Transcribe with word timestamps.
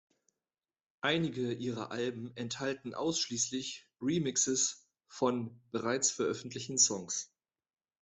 Einige 1.01 1.53
ihrer 1.53 1.91
Alben 1.91 2.35
enthalten 2.35 2.95
ausschließlich 2.95 3.85
Remixes 4.01 4.87
von 5.07 5.61
bereits 5.69 6.09
veröffentlichten 6.09 6.79
Songs. 6.79 7.31